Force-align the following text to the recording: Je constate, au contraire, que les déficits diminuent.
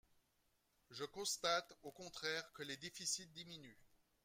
Je 0.89 1.03
constate, 1.03 1.77
au 1.83 1.91
contraire, 1.91 2.51
que 2.53 2.63
les 2.63 2.75
déficits 2.75 3.27
diminuent. 3.27 3.77